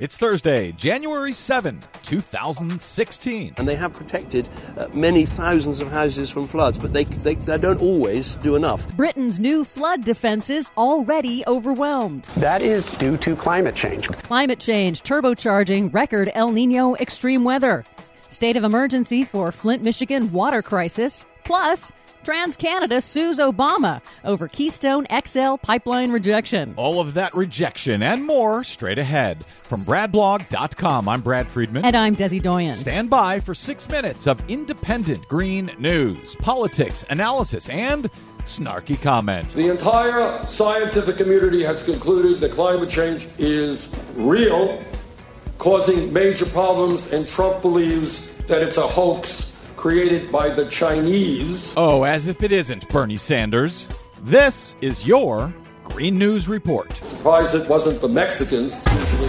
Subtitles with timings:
[0.00, 3.54] It's Thursday, January 7, 2016.
[3.56, 7.58] And they have protected uh, many thousands of houses from floods, but they, they, they
[7.58, 8.86] don't always do enough.
[8.96, 12.28] Britain's new flood defenses already overwhelmed.
[12.36, 14.06] That is due to climate change.
[14.06, 17.84] Climate change turbocharging record El Nino extreme weather.
[18.28, 21.24] State of emergency for Flint, Michigan water crisis.
[21.44, 21.90] Plus,
[22.24, 26.74] TransCanada sues Obama over Keystone XL pipeline rejection.
[26.76, 29.44] All of that rejection and more straight ahead.
[29.46, 31.84] From BradBlog.com, I'm Brad Friedman.
[31.84, 32.76] And I'm Desi Doyen.
[32.76, 38.10] Stand by for six minutes of independent green news, politics, analysis, and
[38.44, 39.50] snarky comment.
[39.50, 44.82] The entire scientific community has concluded that climate change is real,
[45.58, 49.57] causing major problems, and Trump believes that it's a hoax
[49.88, 51.72] created by the Chinese.
[51.74, 53.88] Oh, as if it isn't, Bernie Sanders.
[54.20, 55.50] This is your
[55.82, 56.92] Green News Report.
[57.02, 58.84] Surprised it wasn't the Mexicans.
[58.84, 59.28] Usually.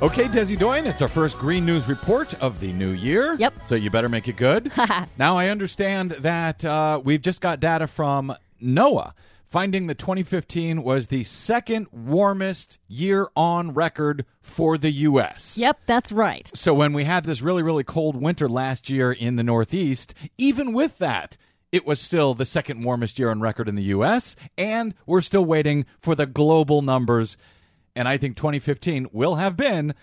[0.00, 3.34] Okay, Desi Doyen, it's our first Green News Report of the new year.
[3.38, 3.52] Yep.
[3.66, 4.72] So you better make it good.
[5.18, 9.12] now, I understand that uh, we've just got data from NOAA
[9.48, 15.56] finding that 2015 was the second warmest year on record for the U.S.
[15.56, 16.50] Yep, that's right.
[16.54, 20.72] So when we had this really, really cold winter last year in the Northeast, even
[20.72, 21.36] with that,
[21.72, 25.44] it was still the second warmest year on record in the U.S., and we're still
[25.44, 27.36] waiting for the global numbers.
[27.94, 29.94] And I think 2015 will have been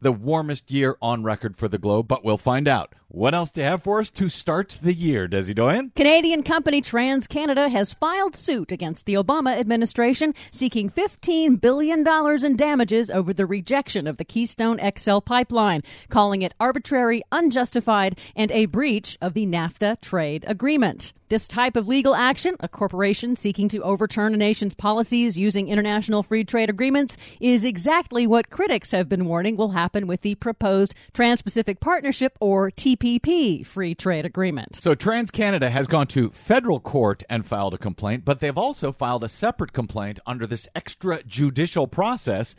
[0.00, 2.94] the warmest year on record for the globe, but we'll find out.
[3.10, 5.92] What else do you have for us to start the year, Desi Doyen?
[5.96, 12.06] Canadian company TransCanada has filed suit against the Obama administration seeking $15 billion
[12.44, 18.52] in damages over the rejection of the Keystone XL pipeline, calling it arbitrary, unjustified, and
[18.52, 21.14] a breach of the NAFTA trade agreement.
[21.30, 26.22] This type of legal action, a corporation seeking to overturn a nation's policies using international
[26.22, 30.94] free trade agreements, is exactly what critics have been warning will happen with the proposed
[31.12, 34.76] Trans Pacific Partnership, or TPP, free trade agreement.
[34.76, 39.24] So TransCanada has gone to federal court and filed a complaint, but they've also filed
[39.24, 42.54] a separate complaint under this extrajudicial process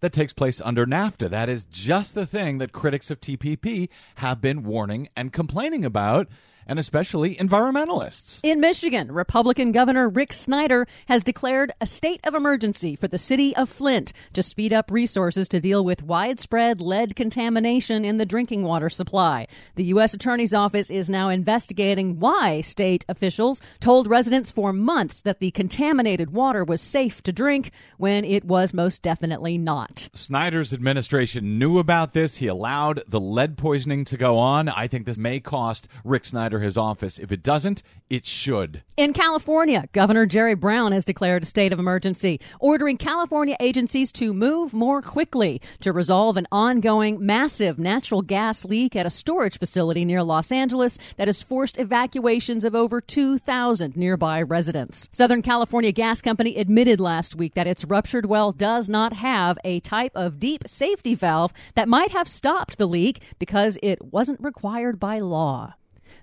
[0.00, 1.30] that takes place under NAFTA.
[1.30, 6.28] That is just the thing that critics of TPP have been warning and complaining about
[6.68, 8.40] and especially environmentalists.
[8.42, 13.56] In Michigan, Republican Governor Rick Snyder has declared a state of emergency for the city
[13.56, 18.62] of Flint to speed up resources to deal with widespread lead contamination in the drinking
[18.62, 19.46] water supply.
[19.76, 20.12] The U.S.
[20.12, 26.30] Attorney's Office is now investigating why state officials told residents for months that the contaminated
[26.30, 30.08] water was safe to drink when it was most definitely not.
[30.12, 32.36] Snyder's administration knew about this.
[32.36, 34.68] He allowed the lead poisoning to go on.
[34.68, 37.18] I think this may cost Rick Snyder his office.
[37.18, 38.82] If it doesn't, it should.
[38.96, 44.32] In California, Governor Jerry Brown has declared a state of emergency, ordering California agencies to
[44.32, 50.04] move more quickly to resolve an ongoing massive natural gas leak at a storage facility
[50.04, 55.08] near Los Angeles that has forced evacuations of over 2,000 nearby residents.
[55.12, 59.80] Southern California Gas Company admitted last week that its ruptured well does not have a
[59.80, 64.98] type of deep safety valve that might have stopped the leak because it wasn't required
[64.98, 65.74] by law.